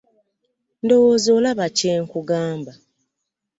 [0.83, 2.71] Ndowooza olaba kye nakugamba.